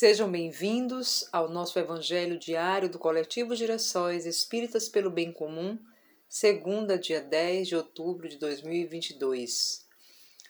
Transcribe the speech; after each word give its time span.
Sejam 0.00 0.30
bem-vindos 0.30 1.28
ao 1.30 1.46
nosso 1.46 1.78
Evangelho 1.78 2.38
diário 2.38 2.88
do 2.88 2.98
Coletivo 2.98 3.54
Girassóis 3.54 4.24
Espíritas 4.24 4.88
pelo 4.88 5.10
Bem 5.10 5.30
Comum, 5.30 5.78
segunda, 6.26 6.98
dia 6.98 7.20
10 7.20 7.68
de 7.68 7.76
outubro 7.76 8.26
de 8.26 8.38
2022. 8.38 9.86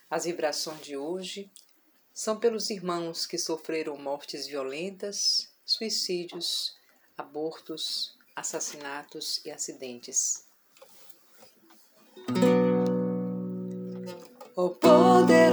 As 0.08 0.25
vibrações 0.25 0.80
de 0.82 0.96
hoje 0.96 1.50
são 2.14 2.39
pelos 2.39 2.71
irmãos 2.71 3.26
que 3.26 3.36
sofreram 3.36 3.98
mortes 3.98 4.46
violentas, 4.46 5.53
suicídios, 5.67 6.76
abortos, 7.18 8.17
assassinatos 8.36 9.44
e 9.44 9.50
acidentes. 9.50 10.44
O 14.54 14.71
poderosa 14.71 15.50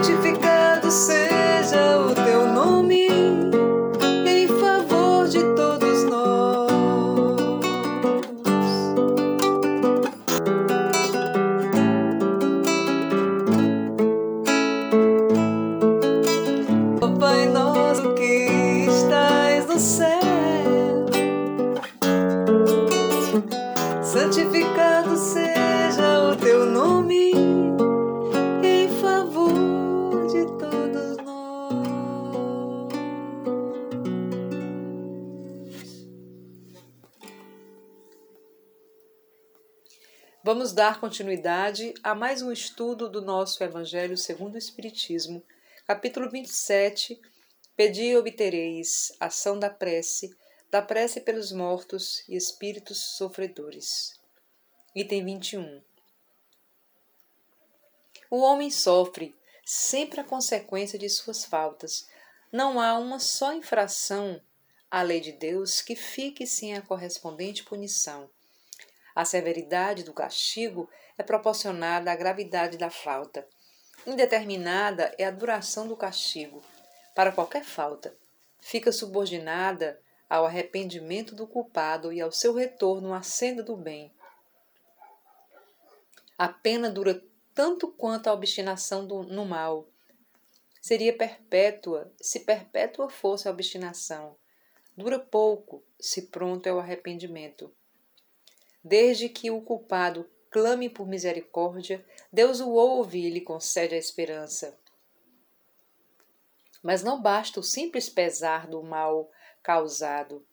santificado 0.00 0.90
seja 0.90 1.98
o 1.98 2.14
teu 2.14 2.46
nome 2.48 3.08
em 4.26 4.48
favor 4.48 5.28
de 5.28 5.40
todos 5.54 6.04
nós. 6.04 6.70
Ó 17.02 17.18
Pai 17.18 17.46
nosso 17.46 18.14
que 18.14 18.86
estás 18.88 19.66
no 19.66 19.78
céu, 19.78 20.18
santificado 24.02 25.14
seja 25.18 26.30
o 26.30 26.36
teu 26.36 26.64
nome 26.64 27.32
Vamos 40.52 40.72
dar 40.72 40.98
continuidade 40.98 41.94
a 42.02 42.12
mais 42.12 42.42
um 42.42 42.50
estudo 42.50 43.08
do 43.08 43.22
nosso 43.22 43.62
Evangelho 43.62 44.16
segundo 44.16 44.56
o 44.56 44.58
Espiritismo, 44.58 45.44
capítulo 45.86 46.28
27. 46.28 47.20
Pedi 47.76 48.06
e 48.06 48.16
obtereis, 48.16 49.12
ação 49.20 49.56
da 49.56 49.70
prece, 49.70 50.36
da 50.68 50.82
prece 50.82 51.20
pelos 51.20 51.52
mortos 51.52 52.24
e 52.28 52.34
espíritos 52.34 52.98
sofredores. 53.16 54.18
Item 54.92 55.24
21. 55.24 55.82
O 58.28 58.40
homem 58.40 58.72
sofre 58.72 59.32
sempre 59.64 60.18
a 60.20 60.24
consequência 60.24 60.98
de 60.98 61.08
suas 61.08 61.44
faltas. 61.44 62.08
Não 62.50 62.80
há 62.80 62.98
uma 62.98 63.20
só 63.20 63.52
infração 63.52 64.42
à 64.90 65.00
lei 65.00 65.20
de 65.20 65.30
Deus 65.30 65.80
que 65.80 65.94
fique 65.94 66.44
sem 66.44 66.76
a 66.76 66.82
correspondente 66.82 67.62
punição. 67.62 68.28
A 69.20 69.24
severidade 69.26 70.02
do 70.02 70.14
castigo 70.14 70.88
é 71.18 71.22
proporcionada 71.22 72.10
à 72.10 72.16
gravidade 72.16 72.78
da 72.78 72.88
falta. 72.88 73.46
Indeterminada 74.06 75.14
é 75.18 75.26
a 75.26 75.30
duração 75.30 75.86
do 75.86 75.94
castigo. 75.94 76.64
Para 77.14 77.30
qualquer 77.30 77.62
falta, 77.62 78.16
fica 78.60 78.90
subordinada 78.90 80.00
ao 80.26 80.46
arrependimento 80.46 81.34
do 81.34 81.46
culpado 81.46 82.10
e 82.10 82.18
ao 82.18 82.32
seu 82.32 82.54
retorno 82.54 83.12
à 83.12 83.20
senda 83.20 83.62
do 83.62 83.76
bem. 83.76 84.10
A 86.38 86.48
pena 86.48 86.88
dura 86.88 87.22
tanto 87.54 87.88
quanto 87.88 88.28
a 88.28 88.32
obstinação 88.32 89.06
do, 89.06 89.22
no 89.22 89.44
mal. 89.44 89.86
Seria 90.80 91.14
perpétua 91.14 92.10
se 92.18 92.40
perpétua 92.40 93.10
fosse 93.10 93.46
a 93.46 93.50
obstinação. 93.50 94.34
Dura 94.96 95.18
pouco 95.18 95.84
se 96.00 96.22
pronto 96.28 96.66
é 96.66 96.72
o 96.72 96.78
arrependimento. 96.78 97.70
Desde 98.82 99.28
que 99.28 99.50
o 99.50 99.60
culpado 99.60 100.28
clame 100.50 100.88
por 100.88 101.06
misericórdia, 101.06 102.04
Deus 102.32 102.60
o 102.60 102.70
ouve 102.70 103.26
e 103.26 103.30
lhe 103.30 103.40
concede 103.40 103.94
a 103.94 103.98
esperança. 103.98 104.76
Mas 106.82 107.02
não 107.02 107.20
basta 107.20 107.60
o 107.60 107.62
simples 107.62 108.08
pesar 108.08 108.66
do 108.66 108.82
mal 108.82 109.30
causado. 109.62 110.44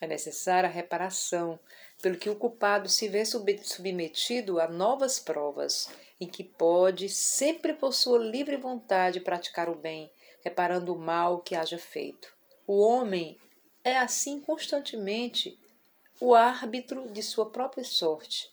É 0.00 0.06
necessária 0.06 0.68
a 0.68 0.72
reparação, 0.72 1.60
pelo 2.00 2.16
que 2.16 2.28
o 2.28 2.34
culpado 2.34 2.88
se 2.88 3.06
vê 3.08 3.22
submetido 3.24 4.58
a 4.58 4.66
novas 4.66 5.20
provas, 5.20 5.88
em 6.20 6.26
que 6.26 6.42
pode, 6.42 7.08
sempre 7.08 7.74
por 7.74 7.92
sua 7.92 8.18
livre 8.18 8.56
vontade, 8.56 9.20
praticar 9.20 9.68
o 9.68 9.76
bem, 9.76 10.10
reparando 10.42 10.92
o 10.92 10.98
mal 10.98 11.40
que 11.40 11.54
haja 11.54 11.78
feito. 11.78 12.34
O 12.66 12.80
homem 12.80 13.38
é 13.84 13.96
assim 13.98 14.40
constantemente 14.40 15.58
o 16.24 16.36
árbitro 16.36 17.10
de 17.10 17.20
sua 17.20 17.50
própria 17.50 17.82
sorte. 17.82 18.48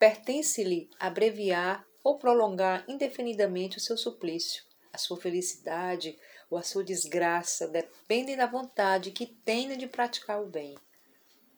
Pertence-lhe 0.00 0.90
abreviar 0.98 1.86
ou 2.02 2.18
prolongar 2.18 2.84
indefinidamente 2.88 3.78
o 3.78 3.80
seu 3.80 3.96
suplício. 3.96 4.64
A 4.92 4.98
sua 4.98 5.16
felicidade 5.16 6.18
ou 6.50 6.58
a 6.58 6.62
sua 6.64 6.82
desgraça 6.82 7.68
dependem 7.68 8.36
da 8.36 8.46
vontade 8.46 9.12
que 9.12 9.26
tenha 9.26 9.76
de 9.76 9.86
praticar 9.86 10.42
o 10.42 10.48
bem. 10.48 10.76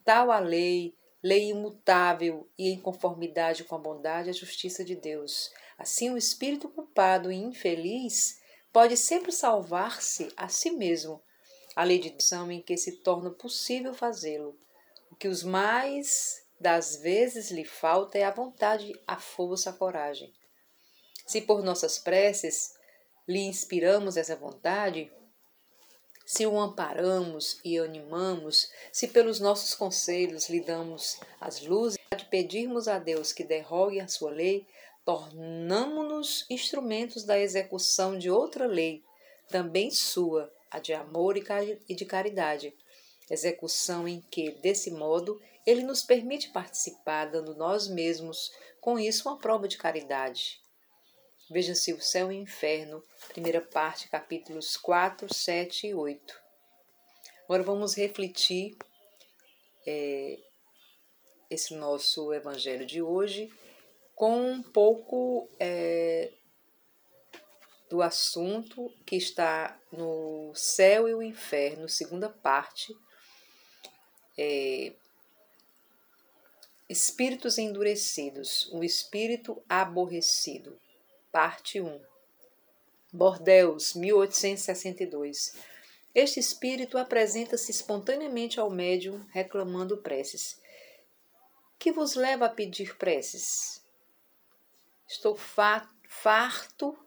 Tal 0.04 0.30
a 0.30 0.38
lei, 0.38 0.94
lei 1.22 1.48
imutável 1.48 2.46
e 2.58 2.68
em 2.68 2.78
conformidade 2.78 3.64
com 3.64 3.76
a 3.76 3.78
bondade 3.78 4.28
e 4.28 4.30
a 4.30 4.34
justiça 4.34 4.84
de 4.84 4.94
Deus. 4.94 5.50
Assim, 5.78 6.10
o 6.10 6.18
espírito 6.18 6.68
culpado 6.68 7.32
e 7.32 7.36
infeliz 7.36 8.42
pode 8.70 8.94
sempre 8.94 9.32
salvar-se 9.32 10.28
a 10.36 10.48
si 10.48 10.70
mesmo. 10.70 11.22
A 11.74 11.82
lei 11.82 11.98
de 11.98 12.10
Deus 12.10 12.50
em 12.50 12.60
que 12.60 12.76
se 12.76 12.98
torna 12.98 13.30
possível 13.30 13.94
fazê-lo. 13.94 14.62
O 15.14 15.16
que 15.16 15.28
os 15.28 15.44
mais 15.44 16.44
das 16.58 16.96
vezes 16.96 17.52
lhe 17.52 17.64
falta 17.64 18.18
é 18.18 18.24
a 18.24 18.32
vontade, 18.32 19.00
a 19.06 19.16
força, 19.16 19.70
a 19.70 19.72
coragem. 19.72 20.34
Se 21.24 21.40
por 21.40 21.62
nossas 21.62 22.00
preces 22.00 22.74
lhe 23.28 23.38
inspiramos 23.38 24.16
essa 24.16 24.34
vontade, 24.34 25.12
se 26.26 26.44
o 26.44 26.58
amparamos 26.58 27.60
e 27.64 27.78
animamos, 27.78 28.72
se 28.90 29.06
pelos 29.06 29.38
nossos 29.38 29.72
conselhos 29.72 30.48
lhe 30.48 30.60
damos 30.60 31.20
as 31.40 31.60
luzes 31.60 31.96
de 32.18 32.24
pedirmos 32.24 32.88
a 32.88 32.98
Deus 32.98 33.32
que 33.32 33.44
derrogue 33.44 34.00
a 34.00 34.08
sua 34.08 34.32
lei, 34.32 34.66
tornamo-nos 35.04 36.44
instrumentos 36.50 37.22
da 37.22 37.38
execução 37.38 38.18
de 38.18 38.28
outra 38.28 38.66
lei, 38.66 39.04
também 39.48 39.92
sua, 39.92 40.52
a 40.68 40.80
de 40.80 40.92
amor 40.92 41.36
e 41.36 41.94
de 41.94 42.04
caridade, 42.04 42.74
execução 43.30 44.06
em 44.06 44.20
que, 44.20 44.50
desse 44.50 44.90
modo, 44.90 45.40
ele 45.66 45.82
nos 45.82 46.02
permite 46.02 46.50
participar, 46.50 47.26
dando 47.26 47.54
nós 47.54 47.88
mesmos, 47.88 48.52
com 48.80 48.98
isso, 48.98 49.28
uma 49.28 49.38
prova 49.38 49.66
de 49.66 49.78
caridade. 49.78 50.60
Veja-se 51.50 51.92
o 51.92 52.00
céu 52.00 52.32
e 52.32 52.38
o 52.38 52.42
inferno, 52.42 53.02
primeira 53.28 53.60
parte, 53.60 54.08
capítulos 54.08 54.76
4, 54.76 55.32
7 55.32 55.88
e 55.88 55.94
8. 55.94 56.42
Agora 57.44 57.62
vamos 57.62 57.94
refletir 57.94 58.76
é, 59.86 60.38
esse 61.50 61.74
nosso 61.74 62.32
evangelho 62.32 62.86
de 62.86 63.02
hoje 63.02 63.50
com 64.14 64.40
um 64.40 64.62
pouco 64.62 65.48
é, 65.58 66.32
do 67.90 68.00
assunto 68.00 68.90
que 69.04 69.16
está 69.16 69.78
no 69.92 70.52
céu 70.54 71.08
e 71.08 71.14
o 71.14 71.22
inferno, 71.22 71.88
segunda 71.88 72.28
parte. 72.28 72.94
É, 74.36 74.92
espíritos 76.88 77.58
endurecidos, 77.58 78.68
o 78.72 78.82
espírito 78.82 79.62
aborrecido, 79.68 80.78
parte 81.30 81.80
1. 81.80 82.00
Bordeus, 83.12 83.94
1862. 83.94 85.54
Este 86.14 86.40
espírito 86.40 86.98
apresenta-se 86.98 87.70
espontaneamente 87.70 88.58
ao 88.58 88.70
médium 88.70 89.24
reclamando 89.30 89.98
preces. 89.98 90.60
Que 91.78 91.92
vos 91.92 92.14
leva 92.14 92.46
a 92.46 92.48
pedir 92.48 92.96
preces? 92.96 93.84
Estou 95.06 95.36
farto 96.08 96.98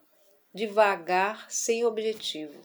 devagar, 0.53 1.49
sem 1.51 1.83
objetivo. 1.85 2.61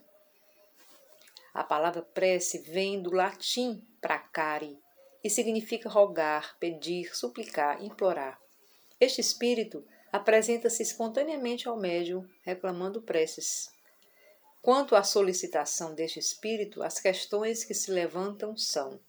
A 1.52 1.64
palavra 1.64 2.02
prece 2.02 2.58
vem 2.58 3.02
do 3.02 3.12
latim 3.12 3.86
pracare 4.02 4.78
e 5.24 5.30
significa 5.30 5.88
rogar, 5.88 6.58
pedir, 6.58 7.16
suplicar, 7.16 7.82
implorar. 7.82 8.38
Este 9.00 9.20
espírito 9.20 9.82
apresenta-se 10.12 10.82
espontaneamente 10.82 11.68
ao 11.68 11.78
médium, 11.78 12.28
reclamando 12.42 13.00
preces. 13.00 13.70
Quanto 14.60 14.94
à 14.94 15.02
solicitação 15.02 15.94
deste 15.94 16.18
espírito, 16.18 16.82
as 16.82 17.00
questões 17.00 17.64
que 17.64 17.74
se 17.74 17.90
levantam 17.90 18.56
são: 18.56 19.00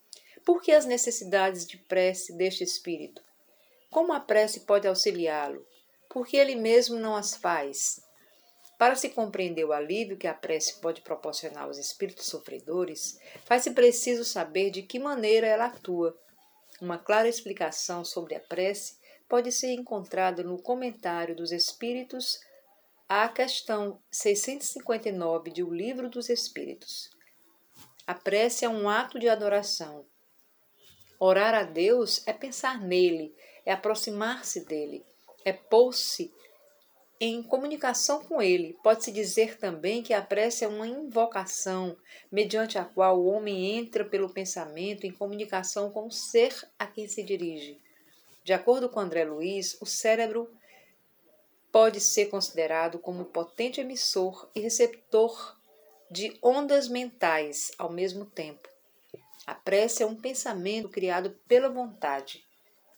por 0.45 0.62
que 0.62 0.72
as 0.72 0.86
necessidades 0.86 1.66
de 1.66 1.78
prece 1.78 2.34
deste 2.34 2.63
espírito? 2.63 3.22
Como 3.89 4.13
a 4.13 4.19
prece 4.19 4.62
pode 4.62 4.88
auxiliá-lo? 4.88 5.68
Por 6.10 6.25
que 6.25 6.38
ele 6.38 6.56
mesmo 6.56 6.98
não 6.98 7.16
as 7.16 7.36
faz? 7.36 8.01
Para 8.83 8.95
se 8.95 9.07
compreender 9.07 9.63
o 9.63 9.71
alívio 9.71 10.18
que 10.18 10.27
a 10.27 10.33
prece 10.33 10.81
pode 10.81 11.00
proporcionar 11.00 11.63
aos 11.63 11.77
espíritos 11.77 12.25
sofredores, 12.25 13.18
faz-se 13.45 13.71
preciso 13.71 14.25
saber 14.25 14.71
de 14.71 14.83
que 14.83 15.00
maneira 15.00 15.47
ela 15.47 15.68
atua. 15.68 16.19
Uma 16.81 16.97
clara 16.97 17.30
explicação 17.30 18.03
sobre 18.03 18.35
a 18.35 18.41
prece 18.41 18.97
pode 19.30 19.53
ser 19.53 19.71
encontrada 19.71 20.44
no 20.44 20.62
comentário 20.62 21.33
dos 21.33 21.53
Espíritos 21.53 22.41
à 23.07 23.30
questão 23.30 24.01
659 24.12 25.50
de 25.50 25.63
O 25.63 25.74
Livro 25.74 26.09
dos 26.09 26.27
Espíritos. 26.27 27.09
A 28.06 28.13
prece 28.13 28.65
é 28.65 28.69
um 28.69 28.89
ato 28.89 29.18
de 29.18 29.29
adoração. 29.29 30.06
Orar 31.18 31.53
a 31.53 31.63
Deus 31.63 32.21
é 32.27 32.33
pensar 32.33 32.81
nele, 32.81 33.33
é 33.65 33.71
aproximar-se 33.71 34.65
dele, 34.65 35.06
é 35.45 35.53
pôr-se 35.53 36.33
em 37.25 37.42
comunicação 37.42 38.22
com 38.22 38.42
ele. 38.42 38.78
Pode-se 38.84 39.10
dizer 39.10 39.58
também 39.58 40.04
que 40.04 40.14
a 40.14 40.22
prece 40.22 40.66
é 40.66 40.68
uma 40.68 40.86
invocação, 40.86 41.96
mediante 42.30 42.78
a 42.78 42.84
qual 42.84 43.18
o 43.18 43.28
homem 43.28 43.78
entra 43.78 44.04
pelo 44.04 44.30
pensamento 44.30 45.08
em 45.08 45.12
comunicação 45.12 45.90
com 45.90 46.08
o 46.08 46.12
ser 46.12 46.54
a 46.78 46.86
quem 46.86 47.08
se 47.08 47.24
dirige. 47.24 47.80
De 48.44 48.52
acordo 48.52 48.90
com 48.90 49.00
André 49.00 49.24
Luiz, 49.24 49.78
o 49.80 49.86
cérebro 49.86 50.52
pode 51.72 52.02
ser 52.02 52.25
considerado 52.25 53.00
como 53.00 53.24
potente 53.24 53.80
emissor 53.80 54.50
e 54.54 54.60
receptor 54.60 55.58
de 56.12 56.38
ondas 56.44 56.90
mentais 56.90 57.72
ao 57.78 57.90
mesmo 57.90 58.25
tempo. 58.25 58.68
A 59.48 59.56
prece 59.56 60.04
é 60.04 60.06
um 60.06 60.16
pensamento 60.18 60.90
criado 60.90 61.40
pela 61.48 61.70
vontade 61.70 62.44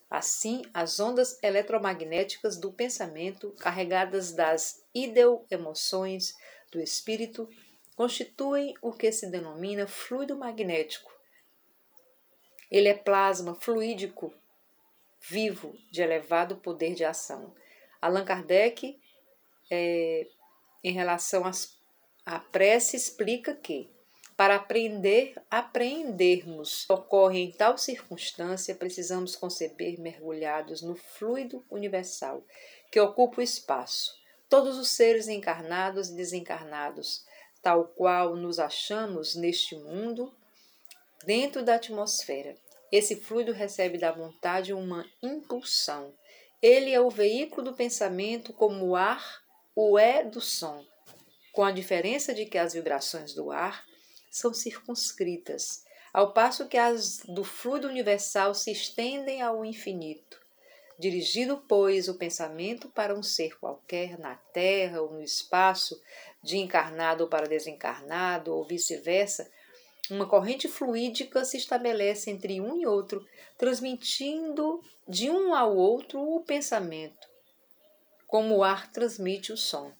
Assim, 0.08 0.62
as 0.72 1.00
ondas 1.00 1.42
eletromagnéticas 1.42 2.56
do 2.56 2.72
pensamento, 2.72 3.50
carregadas 3.58 4.32
das 4.32 4.84
ideo-emoções 4.94 6.36
do 6.70 6.80
espírito, 6.80 7.48
constituem 7.96 8.74
o 8.80 8.92
que 8.92 9.10
se 9.10 9.30
denomina 9.30 9.86
fluido 9.86 10.36
magnético. 10.36 11.12
Ele 12.70 12.88
é 12.88 12.94
plasma 12.94 13.54
fluídico 13.54 14.32
vivo 15.20 15.76
de 15.90 16.02
elevado 16.02 16.56
poder 16.56 16.94
de 16.94 17.04
ação. 17.04 17.54
Allan 18.00 18.24
Kardec, 18.24 18.98
é, 19.70 20.26
em 20.84 20.92
relação 20.92 21.44
às, 21.44 21.76
à 22.24 22.38
prece, 22.38 22.96
explica 22.96 23.54
que 23.54 23.90
para 24.36 24.56
aprender, 24.56 25.34
apreendermos 25.50 26.84
ocorre 26.90 27.40
em 27.40 27.50
tal 27.50 27.78
circunstância, 27.78 28.74
precisamos 28.74 29.34
conceber 29.34 29.98
mergulhados 29.98 30.82
no 30.82 30.94
fluido 30.94 31.64
universal 31.70 32.44
que 32.90 33.00
ocupa 33.00 33.40
o 33.40 33.44
espaço, 33.44 34.14
todos 34.48 34.76
os 34.76 34.90
seres 34.90 35.26
encarnados 35.26 36.10
e 36.10 36.14
desencarnados, 36.14 37.24
tal 37.62 37.84
qual 37.84 38.36
nos 38.36 38.58
achamos 38.58 39.34
neste 39.34 39.74
mundo, 39.74 40.32
dentro 41.24 41.64
da 41.64 41.76
atmosfera. 41.76 42.54
Esse 42.92 43.16
fluido 43.16 43.52
recebe 43.52 43.98
da 43.98 44.12
vontade 44.12 44.72
uma 44.72 45.04
impulsão. 45.22 46.14
Ele 46.62 46.92
é 46.92 47.00
o 47.00 47.10
veículo 47.10 47.70
do 47.70 47.76
pensamento, 47.76 48.52
como 48.52 48.86
o 48.86 48.96
ar 48.96 49.44
o 49.74 49.98
é 49.98 50.24
do 50.24 50.40
som, 50.40 50.82
com 51.52 51.62
a 51.62 51.70
diferença 51.70 52.32
de 52.32 52.46
que 52.46 52.56
as 52.56 52.72
vibrações 52.72 53.34
do 53.34 53.50
ar 53.50 53.84
são 54.30 54.52
circunscritas, 54.52 55.84
ao 56.12 56.32
passo 56.32 56.68
que 56.68 56.78
as 56.78 57.20
do 57.28 57.44
fluido 57.44 57.88
universal 57.88 58.54
se 58.54 58.72
estendem 58.72 59.42
ao 59.42 59.64
infinito. 59.64 60.40
Dirigido, 60.98 61.62
pois, 61.68 62.08
o 62.08 62.14
pensamento 62.14 62.88
para 62.88 63.14
um 63.14 63.22
ser 63.22 63.58
qualquer 63.58 64.18
na 64.18 64.34
Terra 64.34 65.02
ou 65.02 65.12
no 65.12 65.22
espaço, 65.22 66.00
de 66.42 66.56
encarnado 66.56 67.28
para 67.28 67.46
desencarnado 67.46 68.54
ou 68.54 68.64
vice-versa, 68.64 69.50
uma 70.10 70.26
corrente 70.26 70.68
fluídica 70.68 71.44
se 71.44 71.56
estabelece 71.56 72.30
entre 72.30 72.60
um 72.60 72.80
e 72.80 72.86
outro, 72.86 73.26
transmitindo 73.58 74.80
de 75.06 75.28
um 75.28 75.54
ao 75.54 75.76
outro 75.76 76.20
o 76.20 76.40
pensamento, 76.40 77.28
como 78.26 78.56
o 78.56 78.64
ar 78.64 78.90
transmite 78.90 79.52
o 79.52 79.56
som. 79.56 79.92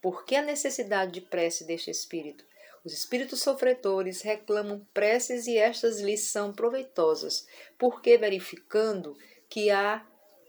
Por 0.00 0.24
que 0.24 0.34
a 0.34 0.42
necessidade 0.42 1.12
de 1.12 1.20
prece 1.20 1.64
deste 1.64 1.90
espírito? 1.90 2.44
Os 2.84 2.92
espíritos 2.92 3.40
sofredores 3.40 4.20
reclamam 4.20 4.86
preces 4.92 5.46
e 5.46 5.56
estas 5.56 6.00
lhes 6.00 6.24
são 6.24 6.52
proveitosas, 6.52 7.46
porque 7.78 8.18
verificando 8.18 9.16
que 9.48 9.70
há 9.70 10.06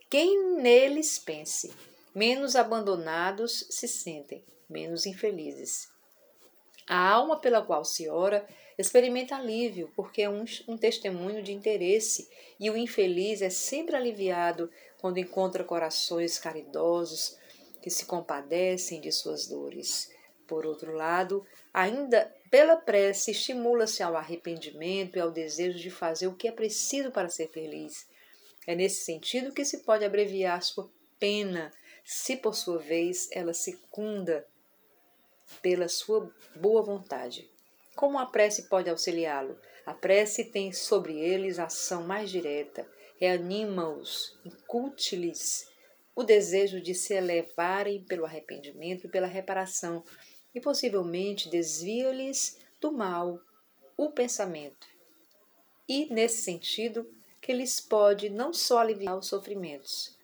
quem 0.10 0.56
neles 0.58 1.18
pense, 1.18 1.72
menos 2.14 2.56
abandonados 2.56 3.66
se 3.70 3.88
sentem, 3.88 4.44
menos 4.70 5.06
infelizes. 5.06 5.90
A 6.88 7.10
alma 7.10 7.40
pela 7.40 7.62
qual 7.62 7.86
se 7.86 8.10
ora 8.10 8.46
experimenta 8.78 9.38
alívio, 9.38 9.92
porque 9.96 10.22
é 10.22 10.30
um, 10.30 10.44
um 10.68 10.78
testemunho 10.78 11.42
de 11.42 11.54
interesse, 11.54 12.30
e 12.60 12.70
o 12.70 12.78
infeliz 12.78 13.42
é 13.42 13.50
sempre 13.50 13.96
aliviado 13.96 14.70
quando 15.00 15.18
encontra 15.20 15.64
corações 15.64 16.38
caridosos 16.38 17.38
que 17.82 17.90
se 17.90 18.06
compadecem 18.06 19.00
de 19.00 19.12
suas 19.12 19.48
dores. 19.48 20.14
Por 20.48 20.66
outro 20.66 20.94
lado, 20.94 21.46
ainda 21.74 22.34
pela 22.50 22.78
prece, 22.78 23.32
estimula-se 23.32 24.04
ao 24.04 24.16
arrependimento 24.16 25.18
e 25.18 25.20
ao 25.20 25.32
desejo 25.32 25.80
de 25.80 25.90
fazer 25.90 26.28
o 26.28 26.36
que 26.36 26.48
é 26.48 26.52
preciso 26.52 27.12
para 27.12 27.30
ser 27.30 27.50
feliz. 27.50 28.08
É 28.68 28.76
nesse 28.76 29.04
sentido 29.04 29.54
que 29.54 29.66
se 29.66 29.80
pode 29.80 30.06
abreviar 30.06 30.62
sua 30.62 30.90
pena, 31.20 31.72
se 32.04 32.38
por 32.38 32.56
sua 32.56 32.78
vez 32.78 33.30
ela 33.32 33.54
secunda 33.54 34.46
pela 35.62 35.88
sua 35.88 36.32
boa 36.56 36.82
vontade. 36.82 37.50
Como 37.96 38.20
a 38.20 38.26
prece 38.26 38.64
pode 38.64 38.90
auxiliá-lo? 38.90 39.58
A 39.86 39.94
prece 39.94 40.46
tem 40.46 40.72
sobre 40.72 41.20
eles 41.20 41.60
ação 41.60 42.04
mais 42.04 42.30
direta, 42.30 42.88
reanima-os, 43.18 44.38
incute-lhes 44.44 45.70
o 46.16 46.24
desejo 46.24 46.80
de 46.80 46.96
se 46.96 47.14
elevarem 47.14 48.02
pelo 48.04 48.26
arrependimento 48.26 49.06
e 49.06 49.10
pela 49.10 49.28
reparação, 49.28 50.04
e 50.56 50.62
possivelmente 50.62 51.50
desvia-lhes 51.50 52.58
do 52.80 52.92
mal 52.92 53.40
o 53.98 54.10
pensamento. 54.10 54.88
E, 55.88 56.12
nesse 56.12 56.42
sentido, 56.42 57.08
que 57.42 57.54
lhes 57.54 57.80
pode 57.80 58.30
não 58.30 58.54
só 58.54 58.80
aliviar 58.80 59.18
os 59.18 59.28
sofrimentos, 59.28 60.18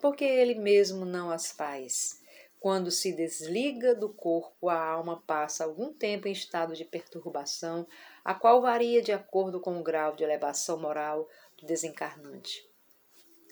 porque 0.00 0.24
ele 0.24 0.56
mesmo 0.56 1.04
não 1.04 1.30
as 1.30 1.52
faz. 1.52 2.20
Quando 2.58 2.90
se 2.90 3.12
desliga 3.12 3.94
do 3.94 4.08
corpo, 4.08 4.70
a 4.70 4.82
alma 4.82 5.22
passa 5.26 5.64
algum 5.64 5.92
tempo 5.92 6.26
em 6.26 6.32
estado 6.32 6.74
de 6.74 6.84
perturbação, 6.84 7.86
a 8.24 8.34
qual 8.34 8.62
varia 8.62 9.02
de 9.02 9.12
acordo 9.12 9.60
com 9.60 9.78
o 9.78 9.82
grau 9.82 10.16
de 10.16 10.24
elevação 10.24 10.78
moral 10.80 11.28
do 11.58 11.66
desencarnante. 11.66 12.66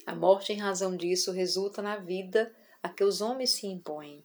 A 0.06 0.14
morte, 0.14 0.52
em 0.52 0.56
razão 0.56 0.96
disso, 0.96 1.30
resulta 1.30 1.82
na 1.82 1.96
vida 1.96 2.52
a 2.82 2.88
que 2.88 3.04
os 3.04 3.20
homens 3.20 3.50
se 3.50 3.66
impõem. 3.66 4.24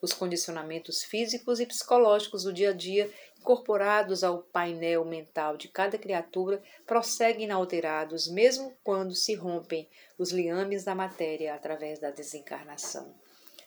Os 0.00 0.12
condicionamentos 0.12 1.02
físicos 1.02 1.58
e 1.58 1.66
psicológicos 1.66 2.44
do 2.44 2.52
dia 2.52 2.70
a 2.70 2.72
dia, 2.72 3.10
incorporados 3.38 4.22
ao 4.22 4.42
painel 4.42 5.04
mental 5.04 5.56
de 5.56 5.68
cada 5.68 5.98
criatura, 5.98 6.62
prosseguem 6.86 7.44
inalterados, 7.44 8.28
mesmo 8.28 8.76
quando 8.84 9.14
se 9.14 9.34
rompem 9.34 9.88
os 10.16 10.30
liames 10.30 10.84
da 10.84 10.94
matéria 10.94 11.54
através 11.54 11.98
da 11.98 12.10
desencarnação. 12.10 13.12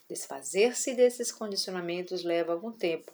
Desfazer-se 0.08 0.94
desses 0.94 1.30
condicionamentos 1.30 2.24
leva 2.24 2.52
algum 2.52 2.72
tempo, 2.72 3.12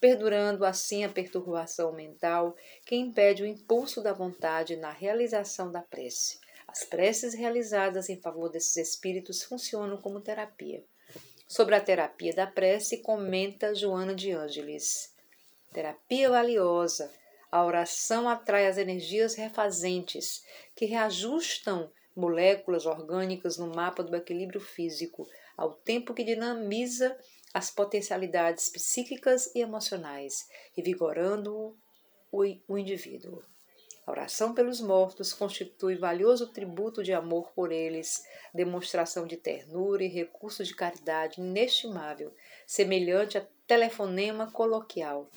perdurando 0.00 0.64
assim 0.64 1.04
a 1.04 1.08
perturbação 1.08 1.92
mental 1.92 2.54
que 2.84 2.96
impede 2.96 3.42
o 3.42 3.46
impulso 3.46 4.02
da 4.02 4.12
vontade 4.12 4.76
na 4.76 4.90
realização 4.90 5.72
da 5.72 5.82
prece. 5.82 6.38
As 6.66 6.84
preces 6.84 7.34
realizadas 7.34 8.10
em 8.10 8.20
favor 8.20 8.50
desses 8.50 8.76
espíritos 8.76 9.42
funcionam 9.42 9.96
como 9.96 10.20
terapia. 10.20 10.84
Sobre 11.48 11.74
a 11.74 11.80
terapia 11.80 12.34
da 12.34 12.46
prece, 12.46 12.98
comenta 12.98 13.74
Joana 13.74 14.14
de 14.14 14.30
Ângeles. 14.32 15.14
Terapia 15.72 16.28
valiosa. 16.28 17.10
A 17.50 17.64
oração 17.64 18.28
atrai 18.28 18.66
as 18.66 18.76
energias 18.76 19.34
refazentes, 19.34 20.44
que 20.76 20.84
reajustam 20.84 21.90
moléculas 22.14 22.84
orgânicas 22.84 23.56
no 23.56 23.74
mapa 23.74 24.02
do 24.02 24.14
equilíbrio 24.14 24.60
físico, 24.60 25.26
ao 25.56 25.72
tempo 25.72 26.12
que 26.12 26.22
dinamiza 26.22 27.16
as 27.54 27.70
potencialidades 27.70 28.68
psíquicas 28.68 29.50
e 29.54 29.60
emocionais, 29.60 30.46
revigorando 30.76 31.74
o, 32.30 32.42
o 32.68 32.76
indivíduo. 32.76 33.42
A 34.08 34.10
oração 34.10 34.54
pelos 34.54 34.80
mortos 34.80 35.34
constitui 35.34 35.94
valioso 35.94 36.46
tributo 36.46 37.02
de 37.02 37.12
amor 37.12 37.52
por 37.52 37.70
eles, 37.70 38.24
demonstração 38.54 39.26
de 39.26 39.36
ternura 39.36 40.02
e 40.02 40.08
recurso 40.08 40.64
de 40.64 40.74
caridade 40.74 41.42
inestimável, 41.42 42.34
semelhante 42.66 43.36
a 43.36 43.46
telefonema 43.66 44.50
coloquial. 44.50 45.30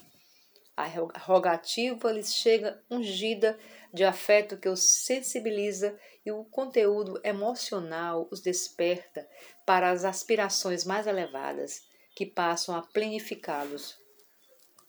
A 0.78 0.88
rogativa 1.20 2.14
lhes 2.14 2.34
chega 2.34 2.82
ungida 2.90 3.60
de 3.94 4.06
afeto 4.06 4.56
que 4.56 4.70
os 4.70 4.90
sensibiliza 4.90 6.00
e 6.26 6.32
o 6.32 6.46
conteúdo 6.46 7.20
emocional 7.26 8.26
os 8.32 8.40
desperta 8.40 9.28
para 9.66 9.90
as 9.90 10.06
aspirações 10.06 10.86
mais 10.86 11.08
elevadas, 11.08 11.82
que 12.16 12.26
passam 12.26 12.74
a 12.74 12.82
planificá-los 12.82 14.00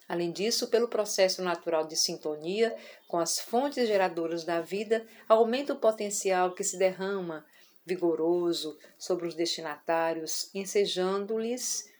Além 0.07 0.31
disso, 0.31 0.67
pelo 0.67 0.87
processo 0.87 1.41
natural 1.41 1.85
de 1.87 1.95
sintonia 1.95 2.75
com 3.07 3.17
as 3.17 3.39
fontes 3.39 3.87
geradoras 3.87 4.43
da 4.43 4.61
vida, 4.61 5.05
aumenta 5.27 5.73
o 5.73 5.79
potencial 5.79 6.53
que 6.53 6.63
se 6.63 6.77
derrama 6.77 7.45
vigoroso 7.85 8.77
sobre 8.97 9.27
os 9.27 9.35
destinatários, 9.35 10.49
ensejando-lhes 10.53 11.91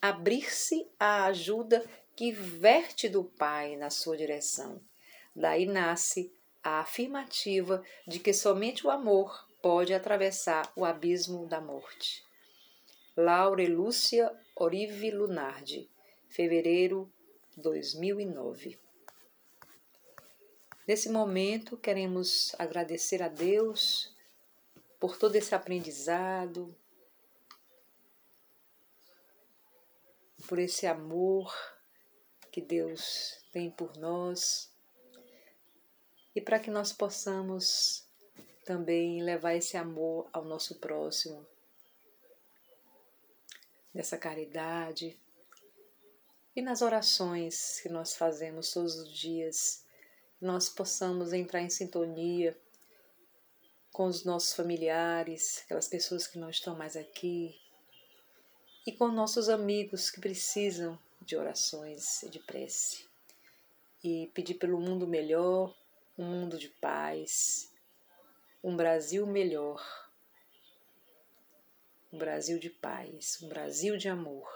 abrir-se 0.00 0.88
à 0.98 1.26
ajuda 1.26 1.84
que 2.16 2.32
verte 2.32 3.08
do 3.08 3.24
Pai 3.24 3.76
na 3.76 3.90
sua 3.90 4.16
direção. 4.16 4.80
Daí 5.34 5.66
nasce 5.66 6.32
a 6.62 6.80
afirmativa 6.80 7.82
de 8.06 8.18
que 8.18 8.32
somente 8.32 8.86
o 8.86 8.90
amor 8.90 9.46
pode 9.62 9.94
atravessar 9.94 10.70
o 10.76 10.84
abismo 10.84 11.46
da 11.46 11.60
morte. 11.60 12.22
Laura 13.16 13.66
Lúcia 13.68 14.30
Orive 14.56 15.10
Lunardi, 15.10 15.90
fevereiro 16.28 17.10
2009. 17.56 18.78
Nesse 20.86 21.08
momento, 21.08 21.76
queremos 21.76 22.54
agradecer 22.58 23.22
a 23.22 23.28
Deus 23.28 24.14
por 24.98 25.16
todo 25.16 25.36
esse 25.36 25.54
aprendizado, 25.54 26.74
por 30.48 30.58
esse 30.58 30.86
amor 30.86 31.54
que 32.50 32.60
Deus 32.60 33.38
tem 33.52 33.70
por 33.70 33.96
nós 33.96 34.70
e 36.34 36.40
para 36.40 36.58
que 36.58 36.70
nós 36.70 36.92
possamos 36.92 38.04
também 38.64 39.22
levar 39.22 39.54
esse 39.54 39.76
amor 39.76 40.28
ao 40.32 40.44
nosso 40.44 40.76
próximo, 40.76 41.46
nessa 43.92 44.18
caridade, 44.18 45.18
e 46.54 46.62
nas 46.62 46.82
orações 46.82 47.80
que 47.80 47.88
nós 47.88 48.16
fazemos 48.16 48.72
todos 48.72 48.96
os 48.96 49.12
dias, 49.12 49.84
nós 50.40 50.68
possamos 50.68 51.32
entrar 51.32 51.60
em 51.60 51.70
sintonia 51.70 52.56
com 53.92 54.06
os 54.06 54.24
nossos 54.24 54.54
familiares, 54.54 55.62
aquelas 55.64 55.88
pessoas 55.88 56.26
que 56.26 56.38
não 56.38 56.50
estão 56.50 56.76
mais 56.76 56.96
aqui, 56.96 57.58
e 58.86 58.92
com 58.92 59.08
nossos 59.08 59.48
amigos 59.48 60.10
que 60.10 60.20
precisam 60.20 60.98
de 61.20 61.36
orações 61.36 62.22
e 62.22 62.30
de 62.30 62.38
prece. 62.38 63.06
E 64.02 64.30
pedir 64.34 64.54
pelo 64.54 64.80
mundo 64.80 65.06
melhor, 65.06 65.76
um 66.16 66.24
mundo 66.24 66.58
de 66.58 66.68
paz, 66.68 67.70
um 68.64 68.74
Brasil 68.74 69.26
melhor, 69.26 69.84
um 72.12 72.18
Brasil 72.18 72.58
de 72.58 72.70
paz, 72.70 73.38
um 73.42 73.48
Brasil 73.48 73.96
de 73.96 74.08
amor. 74.08 74.48